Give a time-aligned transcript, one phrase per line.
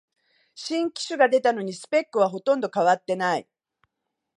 [0.55, 3.47] 新機種が出たのにスペックはほとんど変わってない